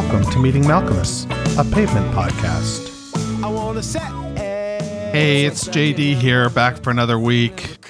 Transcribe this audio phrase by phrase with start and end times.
[0.00, 1.24] welcome to Meeting Malkmus,
[1.58, 2.86] a pavement podcast.
[5.10, 7.80] Hey, it's JD here, back for another week,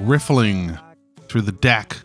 [0.00, 0.78] riffling
[1.30, 1.96] through the deck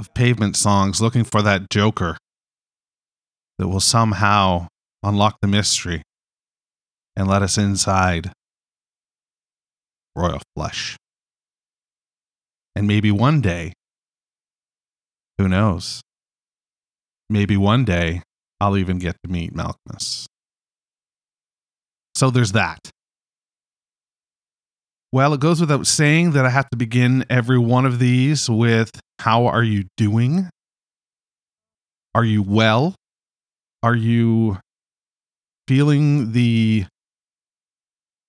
[0.00, 2.16] of pavement songs, looking for that joker
[3.56, 4.66] that will somehow
[5.04, 6.02] unlock the mystery
[7.14, 8.32] and let us inside
[10.16, 10.96] Royal Flush.
[12.74, 13.74] And maybe one day,
[15.38, 16.00] who knows?
[17.30, 18.22] Maybe one day
[18.60, 20.26] I'll even get to meet Malkmus.
[22.14, 22.90] So there's that.
[25.12, 28.90] Well, it goes without saying that I have to begin every one of these with
[29.20, 30.50] How are you doing?
[32.14, 32.94] Are you well?
[33.82, 34.58] Are you
[35.66, 36.86] feeling the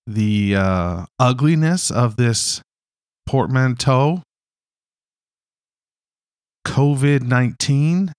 [0.06, 2.62] the uh, ugliness of this
[3.26, 4.24] portmanteau
[6.66, 8.12] COVID 19.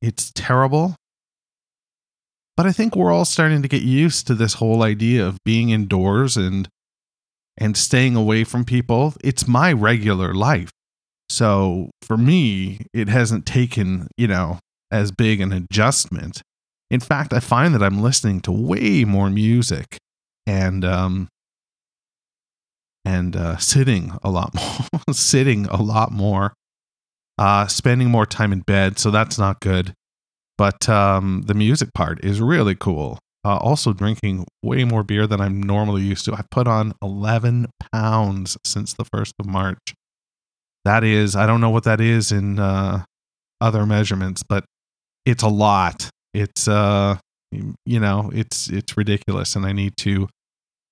[0.00, 0.94] It's terrible.
[2.56, 5.70] But I think we're all starting to get used to this whole idea of being
[5.70, 6.68] indoors and
[7.58, 9.14] and staying away from people.
[9.24, 10.70] It's my regular life.
[11.30, 14.58] So for me, it hasn't taken, you know,
[14.90, 16.42] as big an adjustment.
[16.90, 19.98] In fact, I find that I'm listening to way more music
[20.46, 21.28] and um
[23.04, 24.52] and uh, sitting a lot
[24.92, 26.52] more, sitting a lot more
[27.38, 29.94] uh, spending more time in bed, so that's not good.
[30.58, 33.18] But um, the music part is really cool.
[33.44, 36.34] Uh, also, drinking way more beer than I'm normally used to.
[36.34, 39.94] I've put on 11 pounds since the 1st of March.
[40.84, 43.04] That is, I don't know what that is in uh,
[43.60, 44.64] other measurements, but
[45.24, 46.10] it's a lot.
[46.34, 47.18] It's, uh,
[47.52, 50.28] you know, it's it's ridiculous, and I need to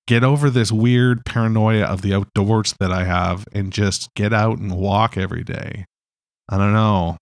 [0.07, 4.59] get over this weird paranoia of the outdoors that I have and just get out
[4.59, 5.87] and walk every day.
[6.49, 7.17] I don't know.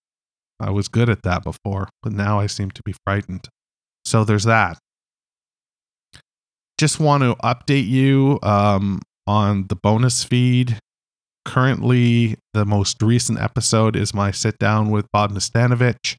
[0.61, 3.49] I was good at that before, but now I seem to be frightened.
[4.05, 4.79] So there's that.
[6.79, 10.79] Just want to update you um, on the bonus feed.
[11.45, 16.17] Currently, the most recent episode is my sit down with Bob Nastanovich.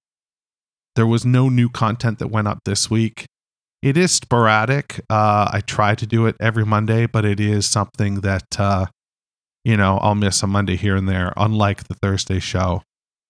[0.96, 3.26] There was no new content that went up this week.
[3.82, 5.00] It is sporadic.
[5.10, 8.86] Uh, I try to do it every Monday, but it is something that, uh,
[9.66, 12.84] you know, I'll miss a Monday here and there, unlike the Thursday show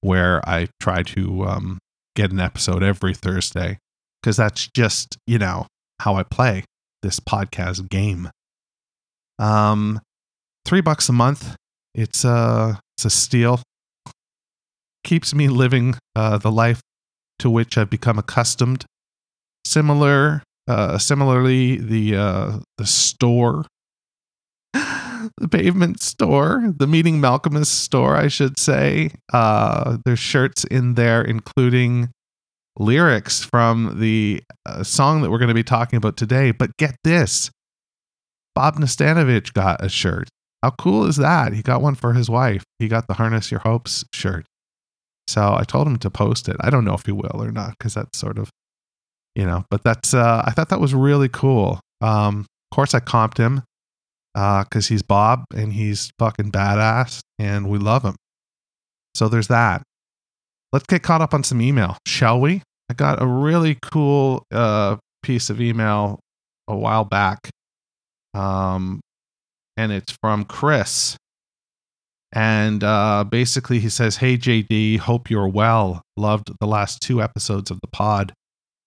[0.04, 1.80] where I try to um,
[2.16, 3.80] get an episode every Thursday
[4.22, 5.66] because that's just, you know,
[6.00, 6.66] how I play
[7.02, 8.30] this podcast game.
[9.40, 10.02] Um,
[10.66, 11.56] three bucks a month.
[11.96, 13.62] It's a, it's a steal.
[15.04, 16.82] Keeps me living uh, the life
[17.40, 18.86] to which I've become accustomed.
[19.66, 23.66] Similar, uh, similarly, the uh, the store
[25.38, 29.12] the pavement store, the meeting Malkmus store, I should say.
[29.32, 32.10] Uh, there's shirts in there, including
[32.78, 36.52] lyrics from the uh, song that we're going to be talking about today.
[36.52, 37.52] But get this
[38.56, 40.30] Bob Nastanovich got a shirt.
[40.62, 41.54] How cool is that?
[41.54, 42.64] He got one for his wife.
[42.80, 44.46] He got the Harness Your Hopes shirt.
[45.28, 46.58] So I told him to post it.
[46.60, 48.50] I don't know if he will or not because that's sort of,
[49.36, 51.80] you know, but that's, uh, I thought that was really cool.
[52.02, 53.64] Um, of course, I comped him
[54.34, 58.16] because uh, he's Bob and he's fucking badass and we love him.
[59.16, 59.84] So there's that.
[60.72, 62.64] Let's get caught up on some email, shall we?
[62.90, 66.20] I got a really cool uh, piece of email
[66.68, 67.50] a while back.
[68.34, 69.02] Um,
[69.78, 71.16] and it's from Chris.
[72.32, 76.02] And uh, basically, he says, Hey, JD, hope you're well.
[76.18, 78.34] Loved the last two episodes of the pod.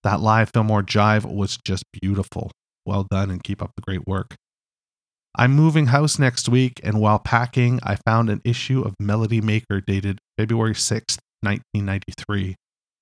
[0.02, 2.50] That live Fillmore Jive was just beautiful.
[2.84, 4.34] Well done and keep up the great work.
[5.38, 9.82] I'm moving house next week, and while packing, I found an issue of Melody Maker
[9.82, 12.56] dated February 6th, 1993,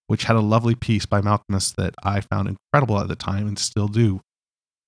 [0.09, 3.57] which had a lovely piece by Malkmus that I found incredible at the time and
[3.59, 4.21] still do.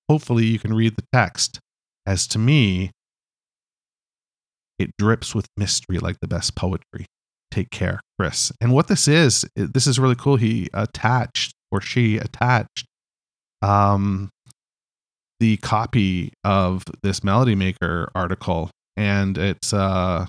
[0.09, 1.59] Hopefully, you can read the text.
[2.05, 2.91] As to me,
[4.77, 7.05] it drips with mystery like the best poetry.
[7.49, 8.51] Take care, Chris.
[8.59, 10.35] And what this is, this is really cool.
[10.35, 12.85] He attached, or she attached,
[13.61, 14.29] um,
[15.39, 20.25] the copy of this Melody Maker article, and it's uh,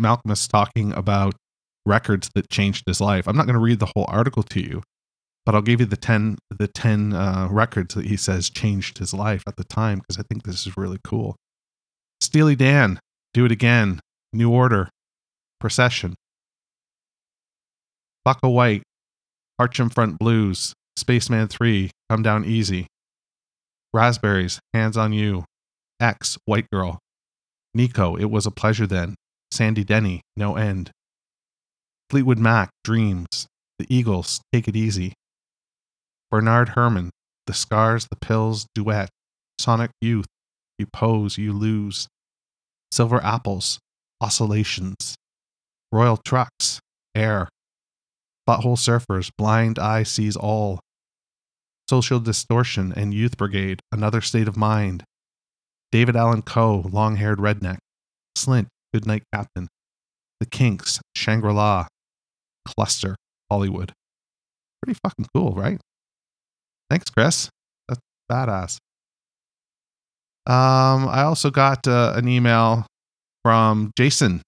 [0.00, 1.34] Malkmus talking about
[1.84, 3.28] records that changed his life.
[3.28, 4.82] I'm not going to read the whole article to you,
[5.44, 9.14] but I'll give you the ten the ten uh, records that he says changed his
[9.14, 11.36] life at the time because I think this is really cool.
[12.20, 12.98] Steely Dan,
[13.34, 14.00] Do It Again,
[14.32, 14.88] New Order,
[15.60, 16.14] Procession,
[18.26, 18.82] Bukka White,
[19.58, 22.86] Arch and Front Blues, Spacemen 3, Come Down Easy,
[23.96, 25.46] Raspberries, Hands on You,
[26.00, 26.98] X, White Girl,
[27.72, 29.14] Nico, It Was a Pleasure Then,
[29.50, 30.90] Sandy Denny, No End,
[32.10, 33.46] Fleetwood Mac, Dreams,
[33.78, 35.14] The Eagles, Take It Easy.
[36.30, 37.10] Bernard Herman,
[37.46, 39.08] The Scars, The Pills, Duet.
[39.58, 40.26] Sonic Youth,
[40.78, 42.06] You Pose, You Lose.
[42.92, 43.78] Silver Apples,
[44.20, 45.14] Oscillations.
[45.90, 46.80] Royal Trux,
[47.14, 47.48] Air.
[48.46, 50.80] Butthole Surfers, Blind Eye Sees All.
[51.88, 55.04] Social Distortion and Youth Brigade, Another State of Mind.
[55.92, 57.78] David Allan Coe, Long Haired Redneck.
[58.36, 59.68] Slint, Goodnight Captain.
[60.40, 61.86] The Kinks, Shangri La.
[62.66, 63.16] Cluster,
[63.50, 63.92] Hollywood.
[64.82, 65.80] Pretty fucking cool, right?
[66.90, 67.48] Thanks, Chris.
[67.88, 68.00] That's
[68.30, 68.78] badass.
[70.46, 72.86] Um, I also got uh, an email
[73.42, 74.42] from Jason,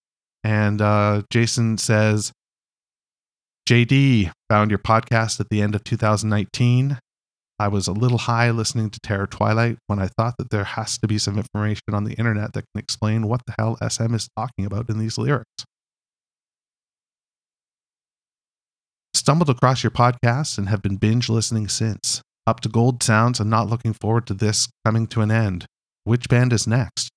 [0.44, 2.32] and uh, Jason says,
[3.69, 6.99] JD found your podcast at the end of 2019.
[7.60, 10.96] I was a little high listening to Terror Twilight when I thought that there has
[10.99, 14.28] to be some information on the internet that can explain what the hell SM is
[14.37, 15.64] talking about in these lyrics.
[19.12, 22.22] Stumbled across your podcast and have been binge listening since.
[22.46, 25.66] Up to Gold Sounds and not looking forward to this coming to an end.
[26.05, 27.10] Which band is next?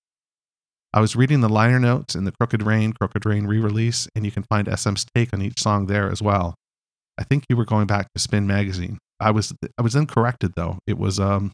[0.93, 4.25] I was reading the liner notes in the Crooked Rain, Crooked Rain re release, and
[4.25, 6.55] you can find SM's take on each song there as well.
[7.17, 8.97] I think you were going back to Spin Magazine.
[9.21, 10.79] I was I was incorrected though.
[10.87, 11.51] It was um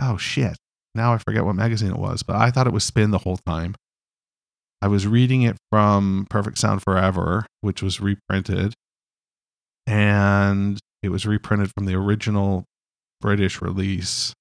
[0.00, 0.56] oh shit.
[0.94, 3.38] Now I forget what magazine it was, but I thought it was Spin the whole
[3.46, 3.74] time.
[4.82, 8.74] I was reading it from Perfect Sound Forever, which was reprinted,
[9.86, 12.64] and it was reprinted from the original
[13.20, 14.32] British release.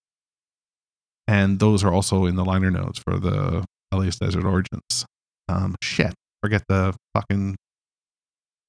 [1.27, 5.05] And those are also in the liner notes for the L.A.'s Desert Origins.
[5.47, 6.13] Um, shit,
[6.43, 7.55] forget the fucking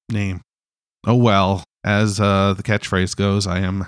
[0.09, 0.41] name.
[1.05, 3.87] Oh well, as uh, the catchphrase goes, I am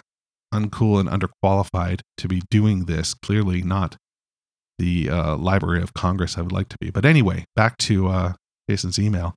[0.53, 3.13] uncool and underqualified to be doing this.
[3.13, 3.97] Clearly not
[4.79, 6.91] the uh, Library of Congress I would like to be.
[6.91, 8.33] But anyway, back to uh,
[8.69, 9.35] Jason's email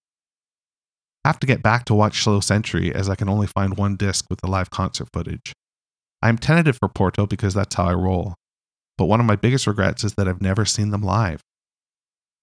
[1.25, 4.25] have to get back to watch Slow Century as I can only find one disc
[4.29, 5.53] with the live concert footage.
[6.21, 8.35] I am tentative for Porto because that's how I roll,
[8.99, 11.41] but one of my biggest regrets is that I've never seen them live.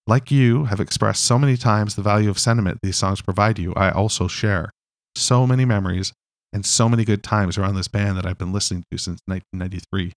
[0.07, 3.73] Like you have expressed so many times the value of sentiment these songs provide you,
[3.75, 4.71] I also share
[5.15, 6.13] so many memories
[6.51, 10.13] and so many good times around this band that I've been listening to since 1993.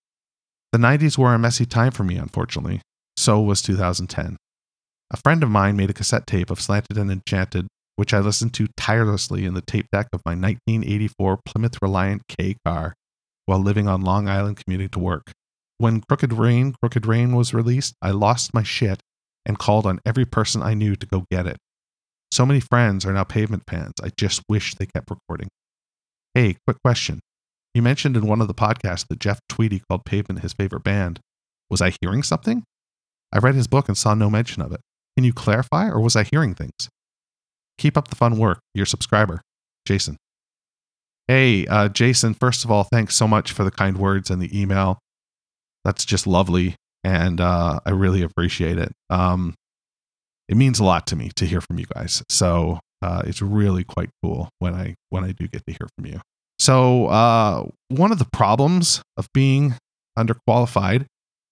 [0.71, 2.81] The 90s were a messy time for me, unfortunately.
[3.17, 4.37] So was 2010.
[5.11, 8.53] A friend of mine made a cassette tape of Slanted and Enchanted which I listened
[8.55, 12.93] to tirelessly in the tape deck of my 1984 Plymouth Reliant K car
[13.45, 15.31] while living on Long Island commuting to work.
[15.77, 19.01] When Crooked Rain, Crooked Rain was released, I lost my shit
[19.45, 21.57] and called on every person I knew to go get it.
[22.33, 23.93] So many friends are now pavement fans.
[24.01, 25.49] I just wish they kept recording.
[26.33, 27.19] Hey, quick question.
[27.75, 31.19] You mentioned in one of the podcasts that Jeff Tweedy called Pavement his favorite band.
[31.69, 32.63] Was I hearing something?
[33.31, 34.81] I read his book and saw no mention of it.
[35.15, 36.89] Can you clarify, or was I hearing things?
[37.77, 38.61] Keep up the fun work.
[38.73, 39.39] Your subscriber,
[39.85, 40.17] Jason.
[41.27, 44.59] Hey, uh, Jason, first of all, thanks so much for the kind words and the
[44.59, 44.97] email.
[45.83, 46.77] That's just lovely.
[47.03, 48.91] And uh, I really appreciate it.
[49.11, 49.53] Um,
[50.49, 52.23] it means a lot to me to hear from you guys.
[52.29, 56.05] So uh, it's really quite cool when I when I do get to hear from
[56.05, 56.21] you.
[56.59, 59.75] So uh, one of the problems of being
[60.17, 61.05] underqualified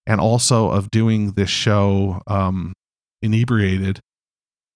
[0.06, 2.72] and also of doing this show um,
[3.20, 4.00] inebriated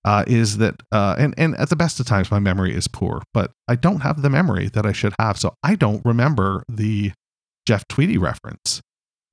[0.04, 3.22] uh, is that uh, and and at the best of times my memory is poor,
[3.34, 7.12] but I don't have the memory that I should have, so I don't remember the
[7.66, 8.80] Jeff Tweedy reference.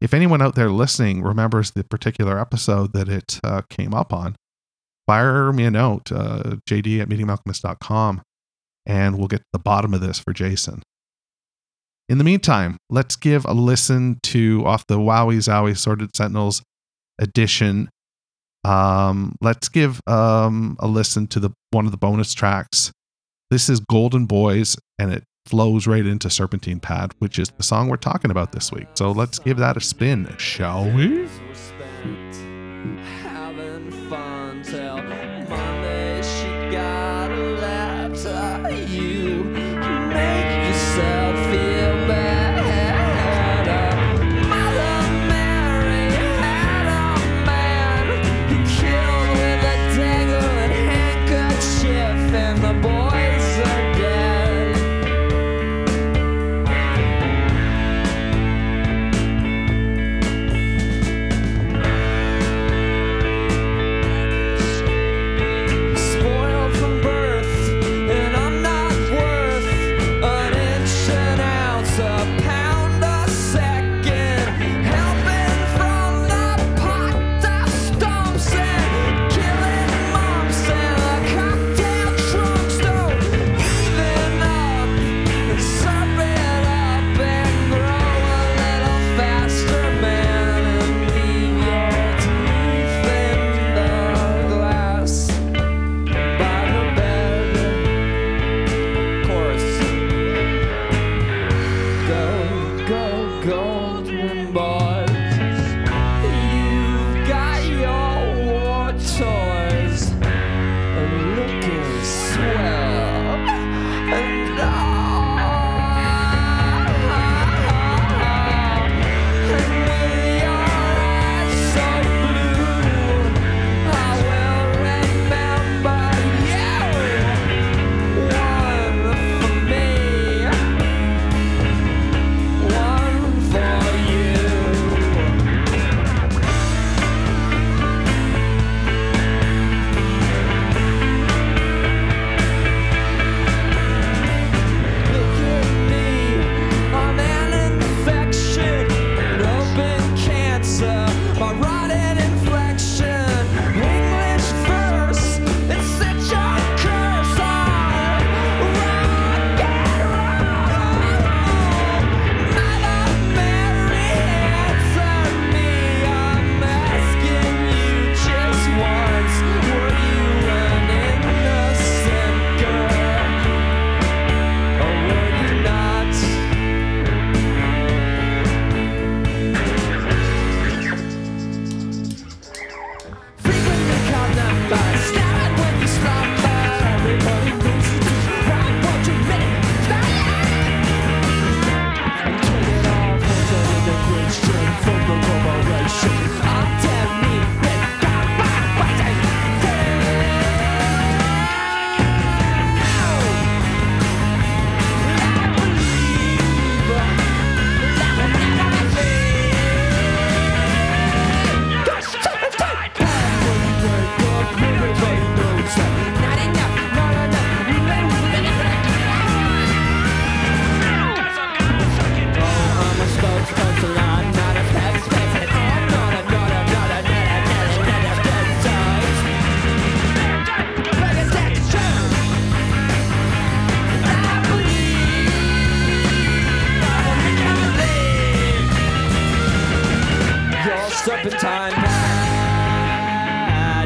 [0.02, 4.36] If anyone out there listening remembers the particular episode that it uh, came up on,
[5.08, 8.22] fire me a note, uh, jd at meetingmalkmus.com,
[8.86, 10.84] and we'll get to the bottom of this for Jason.
[12.10, 16.62] In the meantime, let's give a listen to off the Wowee Zowee Sordid Sentinels
[17.20, 17.90] edition
[18.64, 22.92] um, let's give um, a listen to the one of the bonus tracks.
[23.50, 27.90] This is Golden Boys, and it flows right into Serpentine Pad, which is the song
[27.90, 28.88] we're talking about this week.
[28.96, 31.28] So let's give that a spin, shall we?
[33.74, 35.63] Serpentine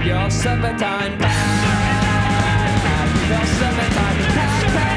[0.07, 1.31] your summertime back.
[2.87, 4.96] Have your summertime back.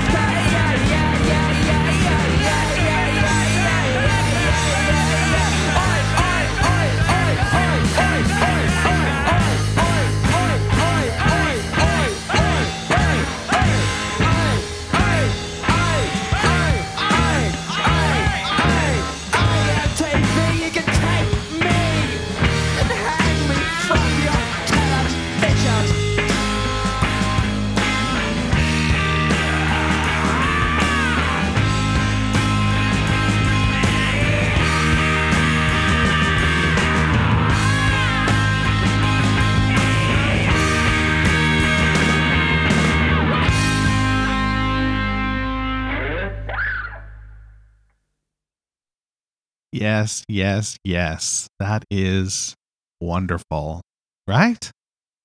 [49.80, 51.48] Yes, yes, yes.
[51.58, 52.54] That is
[53.00, 53.80] wonderful.
[54.28, 54.70] Right?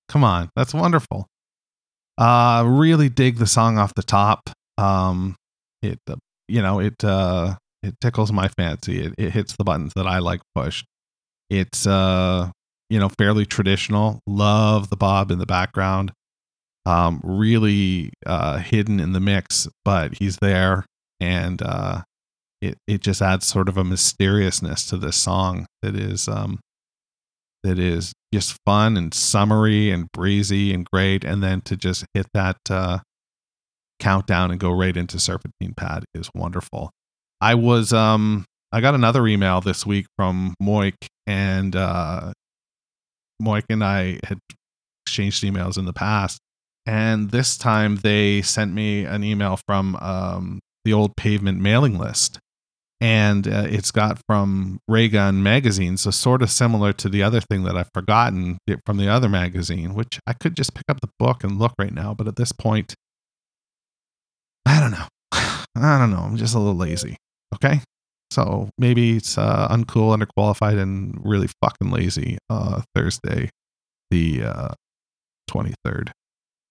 [0.09, 1.27] Come on, that's wonderful.
[2.17, 4.50] Uh really dig the song off the top.
[4.77, 5.35] Um
[5.81, 6.15] it uh,
[6.47, 9.01] you know, it uh it tickles my fancy.
[9.01, 10.85] It it hits the buttons that I like pushed.
[11.50, 12.50] It's uh
[12.89, 14.19] you know, fairly traditional.
[14.27, 16.13] Love the bob in the background.
[16.85, 20.85] Um really uh hidden in the mix, but he's there
[21.19, 22.03] and uh
[22.62, 26.59] it it just adds sort of a mysteriousness to this song that is um
[27.65, 31.24] that is just fun and summery and breezy and great.
[31.24, 33.00] And then to just hit that uh
[34.00, 36.91] countdown and go right into serpentine pad is wonderful.
[37.41, 40.95] I was um i got another email this week from moik
[41.27, 42.33] and uh
[43.41, 44.38] moik and i had
[45.05, 46.39] exchanged emails in the past.
[46.88, 52.39] And this time they sent me an email from um the old pavement mailing list
[53.02, 57.42] and uh, it's got from Ray Gun magazine, so sort of similar to the other
[57.42, 61.10] thing that I've forgotten from the other magazine, which I could just pick up the
[61.20, 62.96] book and look right now, but at this point,
[64.66, 65.08] I don't know.
[65.32, 66.20] I don't know.
[66.20, 67.18] I'm just a little lazy.
[67.54, 67.82] Okay,
[68.32, 72.38] so maybe it's uh, uncool, underqualified, and really fucking lazy.
[72.50, 73.50] Uh, Thursday,
[74.10, 74.70] the uh,
[75.50, 76.10] 23rd.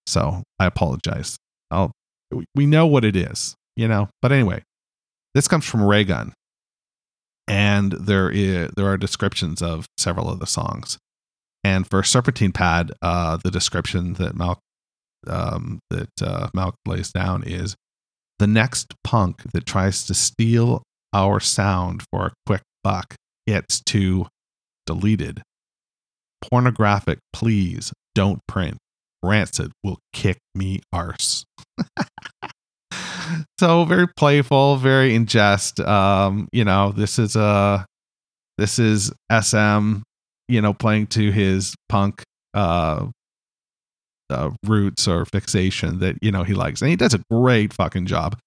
[0.06, 1.36] So I apologize.
[1.70, 1.92] I'll.
[2.54, 4.08] We know what it is, you know.
[4.20, 4.62] But anyway,
[5.34, 6.32] this comes from Ray Gun,
[7.48, 10.98] and there is there are descriptions of several of the songs.
[11.62, 14.58] And for Serpentine Pad, uh, the description that Malk
[15.26, 16.48] um, that uh,
[16.86, 17.74] lays down is
[18.38, 23.14] the next punk that tries to steal our sound for a quick buck
[23.46, 24.26] gets to
[24.86, 25.42] deleted.
[26.42, 28.76] Pornographic, please don't print.
[29.22, 31.44] Rancid will kick me arse.
[33.60, 35.80] so very playful, very in jest.
[35.80, 37.86] Um, you know, this is a
[38.58, 39.98] this is SM,
[40.48, 42.22] you know, playing to his punk
[42.54, 43.06] uh,
[44.30, 48.06] uh roots or fixation that you know he likes, and he does a great fucking
[48.06, 48.38] job.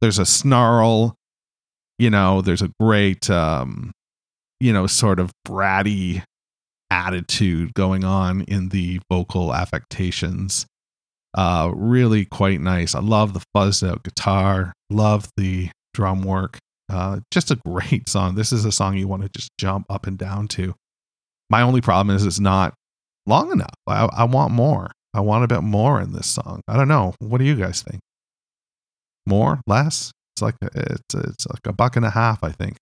[0.00, 1.14] There's a snarl,
[1.98, 2.42] you know.
[2.42, 3.92] There's a great, um,
[4.60, 6.22] you know, sort of bratty
[6.90, 10.66] attitude going on in the vocal affectations
[11.34, 12.94] uh really quite nice.
[12.94, 14.72] I love the fuzzed out guitar.
[14.90, 16.58] Love the drum work.
[16.90, 18.34] Uh just a great song.
[18.34, 20.74] This is a song you want to just jump up and down to.
[21.50, 22.74] My only problem is it's not
[23.26, 23.74] long enough.
[23.86, 24.90] I, I want more.
[25.12, 26.60] I want a bit more in this song.
[26.66, 27.14] I don't know.
[27.20, 28.00] What do you guys think?
[29.26, 29.60] More?
[29.66, 30.10] Less?
[30.34, 32.76] It's like it's it's like a buck and a half i think.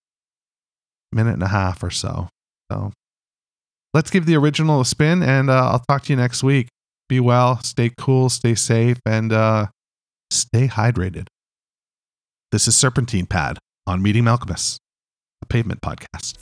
[1.13, 2.29] Minute and a half or so.
[2.71, 2.93] So
[3.95, 6.69] let's give the original a spin and uh, i'll talk to you next week
[7.13, 9.67] be well, stay cool, stay safe, and uh,
[10.31, 11.27] stay hydrated.
[12.53, 14.79] This is Serpentine Pad on Meeting Malkmus,
[15.43, 16.39] a pavement podcast.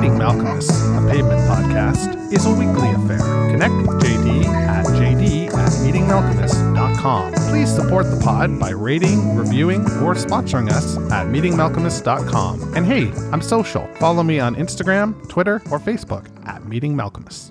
[0.00, 3.18] Meeting Malkmus, a pavement podcast, is a weekly affair.
[3.50, 7.32] Connect with JD at jd at meetingmalkmus.com.
[7.50, 12.74] Please support the pod by rating, reviewing, or sponsoring us at meetingmalkmus.com.
[12.74, 13.86] And hey, I'm social.
[13.96, 17.50] Follow me on Instagram, Twitter, or Facebook at Meeting Malkmus.